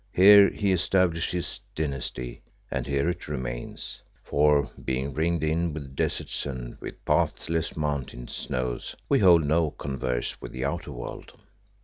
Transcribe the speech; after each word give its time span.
Here 0.13 0.49
he 0.49 0.71
established 0.71 1.29
his 1.31 1.59
dynasty, 1.75 2.41
and 2.71 2.87
here 2.87 3.07
it 3.07 3.27
remains, 3.27 4.01
for 4.23 4.71
being 4.83 5.13
ringed 5.13 5.43
in 5.43 5.73
with 5.73 5.95
deserts 5.95 6.43
and 6.47 6.75
with 6.81 7.05
pathless 7.05 7.77
mountain 7.77 8.27
snows, 8.27 8.95
we 9.09 9.19
hold 9.19 9.45
no 9.45 9.69
converse 9.69 10.41
with 10.41 10.53
the 10.53 10.65
outer 10.65 10.91
world." 10.91 11.33